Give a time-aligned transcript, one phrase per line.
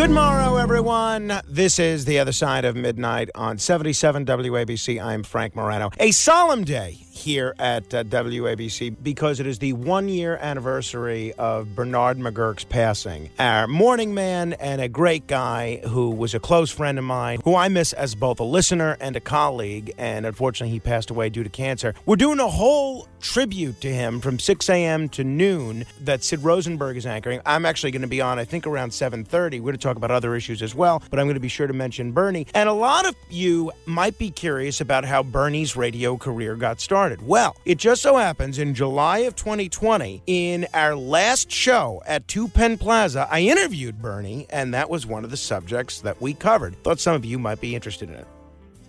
[0.00, 1.42] Good morrow, everyone.
[1.46, 4.98] This is The Other Side of Midnight on 77 WABC.
[4.98, 5.90] I'm Frank Morano.
[6.00, 11.74] A solemn day here at uh, WABC because it is the one year anniversary of
[11.74, 13.30] Bernard McGuirk's passing.
[13.38, 17.54] Our morning man and a great guy who was a close friend of mine, who
[17.54, 19.92] I miss as both a listener and a colleague.
[19.98, 21.94] And unfortunately, he passed away due to cancer.
[22.06, 25.08] We're doing a whole tribute to him from 6 a.m.
[25.10, 27.40] to noon that Sid Rosenberg is anchoring.
[27.44, 29.60] I'm actually going to be on, I think, around 7:30.
[29.60, 31.66] We're going to talk about other issues as well, but I'm going to be sure
[31.66, 32.46] to mention Bernie.
[32.54, 37.22] And a lot of you might be curious about how Bernie's radio career got started.
[37.22, 42.48] Well, it just so happens in July of 2020, in our last show at Two
[42.48, 46.80] Penn Plaza, I interviewed Bernie, and that was one of the subjects that we covered.
[46.82, 48.26] Thought some of you might be interested in it.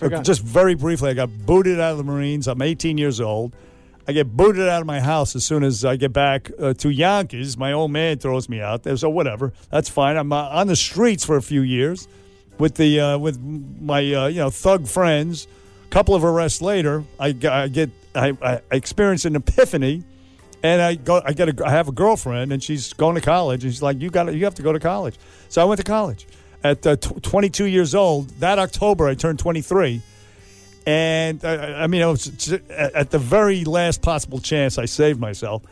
[0.00, 2.46] Uh, Just very briefly, I got booted out of the Marines.
[2.46, 3.52] I'm 18 years old.
[4.08, 6.88] I get booted out of my house as soon as I get back uh, to
[6.88, 7.58] Yankees.
[7.58, 9.52] My old man throws me out there, so whatever.
[9.70, 10.16] That's fine.
[10.16, 12.08] I'm uh, on the streets for a few years
[12.58, 15.46] with the uh, with my uh, you know thug friends.
[15.84, 20.02] A couple of arrests later, I get I, I experience an epiphany,
[20.62, 23.62] and I go I get a I have a girlfriend, and she's going to college,
[23.62, 25.18] and she's like, you got you have to go to college.
[25.50, 26.26] So I went to college
[26.64, 28.30] at uh, tw 22 years old.
[28.40, 30.00] That October, I turned 23.
[30.88, 35.62] And uh, I mean, I was at the very last possible chance, I saved myself.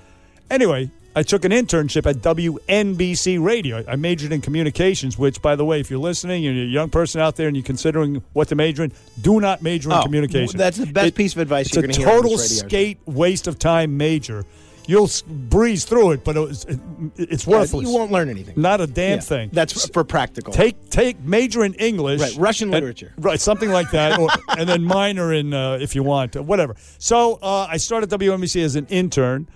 [0.50, 3.82] Anyway, I took an internship at WNBC Radio.
[3.88, 6.90] I majored in communications, which, by the way, if you're listening and you're a young
[6.90, 10.02] person out there and you're considering what to major in, do not major in Oh,
[10.02, 10.52] communications.
[10.52, 13.46] that's the best piece of advice it's you're a gonna hear on total skate waste
[13.46, 14.44] of time major.
[14.88, 16.78] You'll breeze through it, but it was, it,
[17.16, 17.86] it's worthless.
[17.86, 18.54] You won't learn anything.
[18.56, 19.50] Not a damn Yeah, thing.
[19.52, 20.52] That's for practical.
[20.52, 23.12] Take take major in English, Right, Russian and- literature.
[23.18, 26.76] right, something like that, or, and then minor in uh, if you want, uh, whatever.
[26.98, 29.48] So uh, I started WNBC as an intern,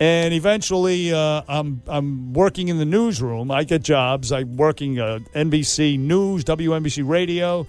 [0.00, 3.50] and eventually uh, I'm I'm working in the newsroom.
[3.50, 4.30] I get jobs.
[4.30, 7.66] I'm working uh, NBC News, WNBC Radio.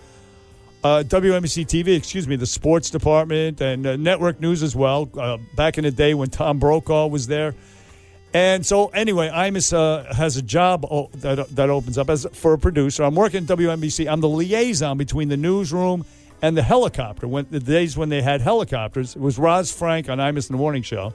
[0.81, 5.09] Uh, WNBC TV, excuse me, the sports department and uh, network news as well.
[5.17, 7.53] Uh, back in the day when Tom Brokaw was there,
[8.33, 12.53] and so, anyway, Imus uh, has a job o- that, that opens up as for
[12.53, 13.03] a producer.
[13.03, 14.09] I'm working at WNBC.
[14.09, 16.05] I'm the liaison between the newsroom
[16.41, 17.27] and the helicopter.
[17.27, 20.59] When the days when they had helicopters, it was Roz Frank on Imus in the
[20.59, 21.13] Morning Show,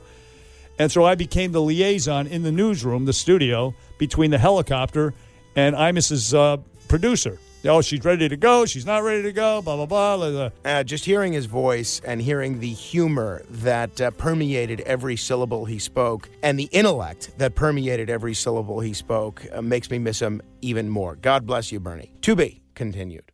[0.79, 5.15] and so I became the liaison in the newsroom, the studio between the helicopter
[5.57, 6.59] and Imus's uh,
[6.89, 7.39] producer.
[7.67, 8.67] Oh, she's ready to go.
[8.67, 9.63] She's not ready to go.
[9.63, 10.17] Blah blah blah.
[10.17, 10.51] blah, blah.
[10.65, 15.79] Uh, just hearing his voice and hearing the humor that uh, permeated every syllable he
[15.79, 20.41] spoke and the intellect that permeated every syllable he spoke uh, makes me miss him
[20.63, 21.17] even more.
[21.17, 22.13] God bless you, Bernie.
[22.23, 23.34] To be continued.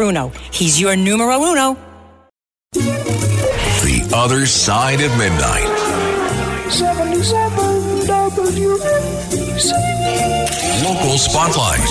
[0.00, 1.76] He's your numero uno.
[2.72, 5.68] The Other Side of Midnight.
[6.70, 9.72] 77 WABC.
[10.84, 11.84] Local Spotlight.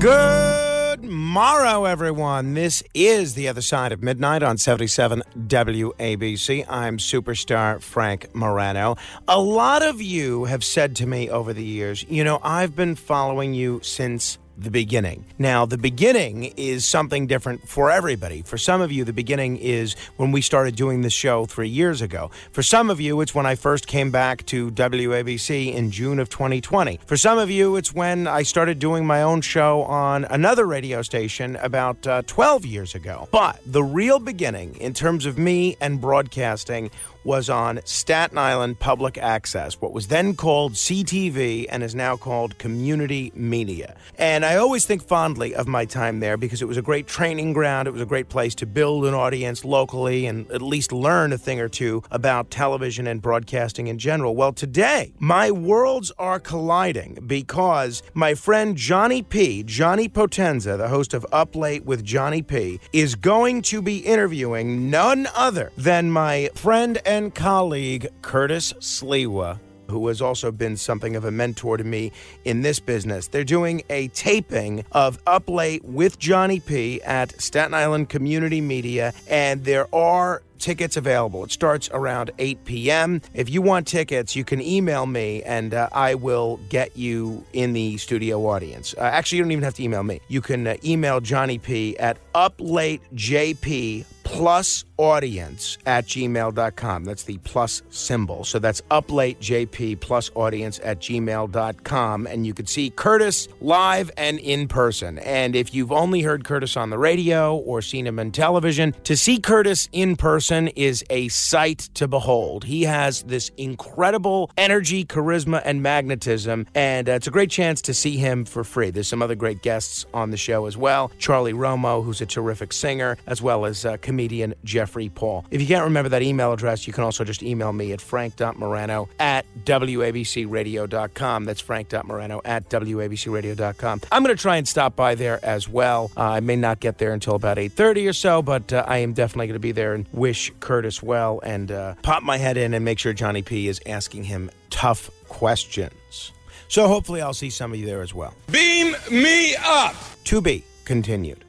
[0.00, 2.54] Good morrow, everyone.
[2.54, 6.64] This is The Other Side of Midnight on 77 WABC.
[6.68, 8.96] I'm superstar Frank Morano.
[9.26, 12.94] A lot of you have said to me over the years, you know, I've been
[12.94, 15.24] following you since the beginning.
[15.38, 18.42] Now, the beginning is something different for everybody.
[18.42, 22.02] For some of you, the beginning is when we started doing this show three years
[22.02, 22.30] ago.
[22.52, 26.28] For some of you, it's when I first came back to WABC in June of
[26.28, 27.00] 2020.
[27.06, 31.02] For some of you, it's when I started doing my own show on another radio
[31.02, 33.28] station about uh, 12 years ago.
[33.30, 36.90] But the real beginning, in terms of me and broadcasting,
[37.24, 42.58] was on Staten Island Public Access, what was then called CTV and is now called
[42.58, 43.96] Community Media.
[44.18, 47.52] And I always think fondly of my time there because it was a great training
[47.52, 47.88] ground.
[47.88, 51.38] It was a great place to build an audience locally and at least learn a
[51.38, 54.34] thing or two about television and broadcasting in general.
[54.34, 61.14] Well, today, my worlds are colliding because my friend Johnny P., Johnny Potenza, the host
[61.14, 66.50] of Up Late with Johnny P., is going to be interviewing none other than my
[66.54, 69.60] friend and colleague Curtis Sliwa,
[69.90, 72.10] who has also been something of a mentor to me
[72.46, 73.28] in this business.
[73.28, 79.12] They're doing a taping of Up Late with Johnny P at Staten Island Community Media,
[79.28, 81.44] and there are tickets available.
[81.44, 83.20] It starts around 8 p.m.
[83.34, 87.74] If you want tickets, you can email me and uh, I will get you in
[87.74, 88.94] the studio audience.
[88.96, 90.20] Uh, actually, you don't even have to email me.
[90.28, 97.04] You can uh, email Johnny P at uplatejp plus audience at gmail.com.
[97.04, 98.44] That's the plus symbol.
[98.44, 102.26] So that's uplatejp plus audience at gmail.com.
[102.26, 105.18] And you can see Curtis live and in person.
[105.18, 109.16] And if you've only heard Curtis on the radio or seen him in television, to
[109.16, 112.64] see Curtis in person is a sight to behold.
[112.64, 116.66] He has this incredible energy, charisma, and magnetism.
[116.74, 118.90] And uh, it's a great chance to see him for free.
[118.90, 121.10] There's some other great guests on the show as well.
[121.18, 124.21] Charlie Romo, who's a terrific singer, as well as uh, comedian
[124.64, 125.44] Jeffrey Paul.
[125.50, 129.08] If you can't remember that email address, you can also just email me at frank.morano
[129.18, 131.44] at wabcradio.com.
[131.44, 134.00] That's frank.morano at wabcradio.com.
[134.10, 136.10] I'm going to try and stop by there as well.
[136.16, 139.12] Uh, I may not get there until about 8.30 or so, but uh, I am
[139.12, 142.74] definitely going to be there and wish Curtis well and uh, pop my head in
[142.74, 146.32] and make sure Johnny P is asking him tough questions.
[146.68, 148.34] So hopefully I'll see some of you there as well.
[148.50, 149.94] Beam me up!
[150.24, 151.44] To be continued.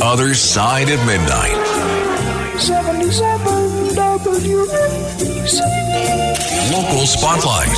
[0.00, 2.58] The Other Side of Midnight.
[2.58, 3.46] 77
[3.94, 5.60] WABC.
[6.72, 7.68] Local Spotlight.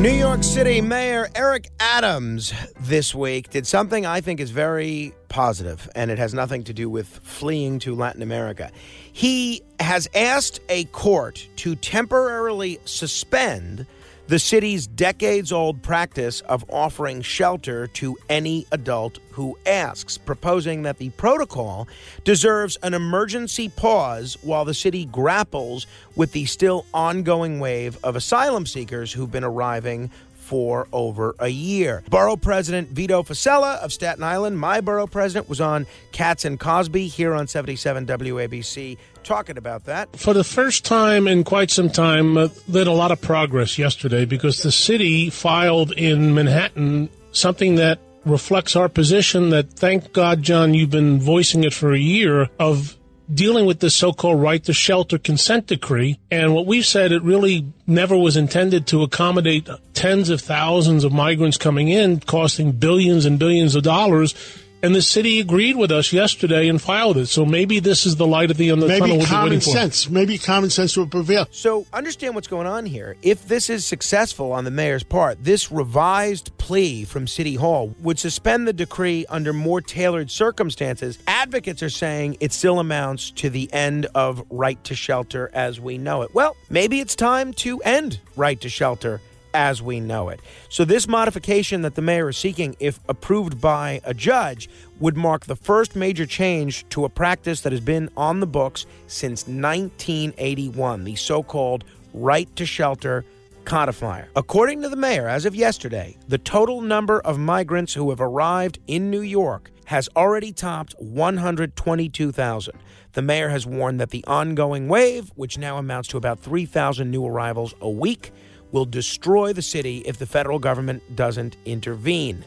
[0.00, 5.88] New York City Mayor Eric Adams this week did something I think is very positive,
[5.94, 8.72] and it has nothing to do with fleeing to Latin America.
[9.12, 13.86] He has asked a court to temporarily suspend
[14.28, 20.98] the city's decades old practice of offering shelter to any adult who asks, proposing that
[20.98, 21.86] the protocol
[22.24, 25.86] deserves an emergency pause while the city grapples
[26.16, 30.10] with the still ongoing wave of asylum seekers who've been arriving
[30.46, 32.04] for over a year.
[32.08, 37.08] Borough President Vito Fossella of Staten Island, my borough president, was on Cats and Cosby
[37.08, 40.16] here on 77 WABC talking about that.
[40.16, 44.24] For the first time in quite some time, uh, did a lot of progress yesterday
[44.24, 50.74] because the city filed in Manhattan something that reflects our position that thank God, John,
[50.74, 52.96] you've been voicing it for a year of
[53.32, 56.18] dealing with this so-called right to shelter consent decree.
[56.30, 61.12] And what we've said, it really never was intended to accommodate tens of thousands of
[61.12, 64.34] migrants coming in, costing billions and billions of dollars.
[64.82, 67.26] And the city agreed with us yesterday and filed it.
[67.26, 69.08] So maybe this is the light at the end of the tunnel.
[69.08, 69.70] Maybe we've been common waiting for.
[69.70, 70.10] sense.
[70.10, 71.46] Maybe common sense will prevail.
[71.50, 73.16] So understand what's going on here.
[73.22, 78.18] If this is successful on the mayor's part, this revised plea from City Hall would
[78.18, 81.18] suspend the decree under more tailored circumstances.
[81.26, 85.96] Advocates are saying it still amounts to the end of right to shelter as we
[85.96, 86.34] know it.
[86.34, 89.20] Well, maybe it's time to end right to shelter
[89.54, 90.40] as we know it.
[90.68, 94.68] So, this modification that the mayor is seeking, if approved by a judge,
[95.00, 98.86] would mark the first major change to a practice that has been on the books
[99.06, 101.84] since 1981, the so called
[102.14, 103.24] right to shelter
[103.64, 104.28] codifier.
[104.36, 108.78] According to the mayor, as of yesterday, the total number of migrants who have arrived
[108.86, 112.74] in New York has already topped 122,000.
[113.12, 117.24] The mayor has warned that the ongoing wave, which now amounts to about 3,000 new
[117.24, 118.32] arrivals a week,
[118.72, 122.44] will destroy the city if the federal government doesn't intervene.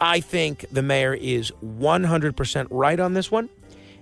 [0.00, 3.48] I think the mayor is 100% right on this one,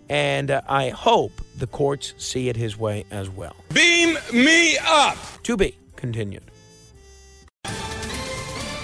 [0.09, 3.54] and uh, I hope the courts see it his way as well.
[3.73, 5.16] Beam me up!
[5.45, 6.45] To be continued.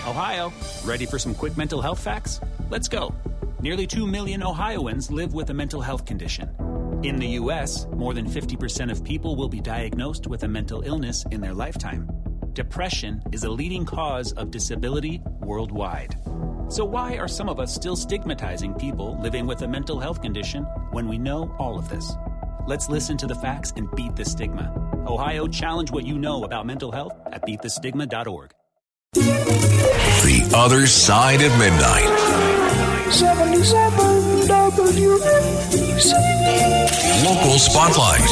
[0.07, 0.53] Ohio,
[0.85, 2.41] ready for some quick mental health facts?
[2.71, 3.15] Let's go.
[3.61, 6.49] Nearly 2 million Ohioans live with a mental health condition.
[7.03, 11.25] In the U.S., more than 50% of people will be diagnosed with a mental illness
[11.31, 12.09] in their lifetime.
[12.59, 16.17] Depression is a leading cause of disability worldwide.
[16.69, 20.65] So, why are some of us still stigmatizing people living with a mental health condition
[20.91, 22.11] when we know all of this?
[22.67, 24.75] Let's listen to the facts and beat the stigma.
[25.07, 28.51] Ohio, challenge what you know about mental health at beatthestigma.org.
[29.15, 32.19] The Other Side of Midnight.
[33.13, 36.13] 77 WABC.
[37.25, 38.27] Local Spotlight.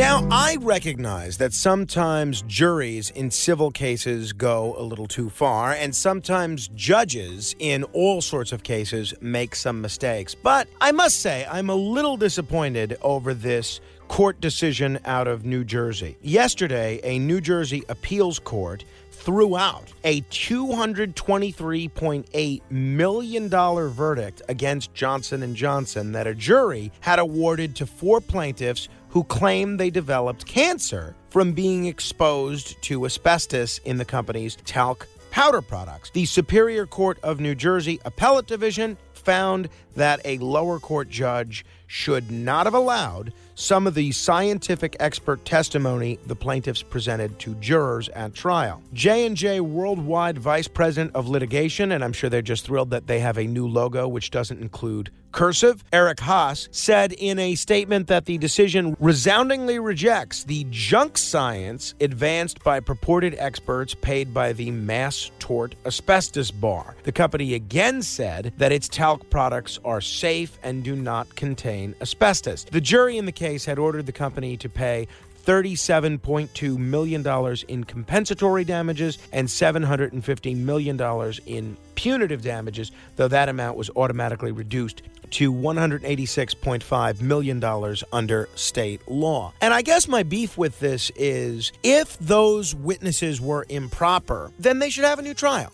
[0.00, 5.94] Now, I recognize that sometimes juries in civil cases go a little too far, and
[5.94, 10.34] sometimes judges in all sorts of cases make some mistakes.
[10.34, 15.64] But I must say, I'm a little disappointed over this court decision out of New
[15.64, 16.16] Jersey.
[16.22, 25.56] Yesterday, a New Jersey appeals court threw out a $223.8 million verdict against Johnson &
[25.56, 31.52] Johnson that a jury had awarded to four plaintiffs who claim they developed cancer from
[31.52, 36.10] being exposed to asbestos in the company's talc powder products.
[36.10, 42.30] The Superior Court of New Jersey Appellate Division found that a lower court judge should
[42.30, 48.32] not have allowed some of the scientific expert testimony the plaintiffs presented to jurors at
[48.32, 48.82] trial.
[48.94, 53.36] J&J Worldwide Vice President of Litigation and I'm sure they're just thrilled that they have
[53.36, 55.84] a new logo which doesn't include cursive.
[55.92, 62.62] Eric Haas said in a statement that the decision resoundingly rejects the junk science advanced
[62.64, 66.96] by purported experts paid by the Mass Tort Asbestos Bar.
[67.04, 72.64] The company again said that its talc products are safe and do not contain asbestos.
[72.64, 75.08] The jury in the case had ordered the company to pay
[75.44, 83.90] $37.2 million in compensatory damages and $750 million in punitive damages, though that amount was
[83.96, 89.52] automatically reduced to $186.5 million under state law.
[89.60, 94.90] And I guess my beef with this is if those witnesses were improper, then they
[94.90, 95.72] should have a new trial.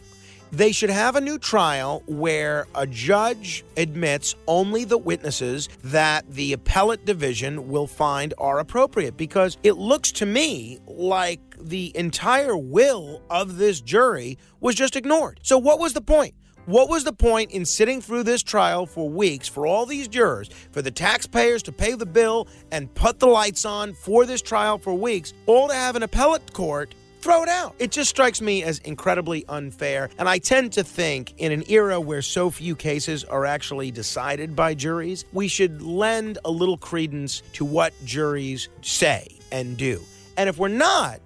[0.52, 6.52] They should have a new trial where a judge admits only the witnesses that the
[6.52, 13.22] appellate division will find are appropriate because it looks to me like the entire will
[13.28, 15.40] of this jury was just ignored.
[15.42, 16.34] So, what was the point?
[16.66, 20.50] What was the point in sitting through this trial for weeks for all these jurors,
[20.72, 24.76] for the taxpayers to pay the bill and put the lights on for this trial
[24.76, 26.92] for weeks, all to have an appellate court
[27.26, 27.74] throw it out.
[27.80, 30.10] It just strikes me as incredibly unfair.
[30.16, 34.54] And I tend to think in an era where so few cases are actually decided
[34.54, 40.00] by juries, we should lend a little credence to what juries say and do.
[40.36, 41.18] And if we're not,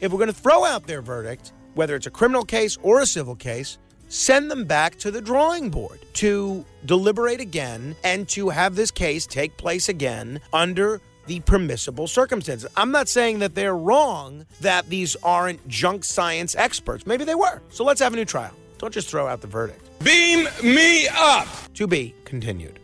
[0.00, 3.06] if we're going to throw out their verdict, whether it's a criminal case or a
[3.06, 8.74] civil case, send them back to the drawing board to deliberate again and to have
[8.74, 12.68] this case take place again under the permissible circumstances.
[12.76, 17.06] I'm not saying that they're wrong that these aren't junk science experts.
[17.06, 17.62] Maybe they were.
[17.70, 18.54] So let's have a new trial.
[18.78, 19.80] Don't just throw out the verdict.
[20.02, 21.48] Beam me up.
[21.74, 22.78] To be continued.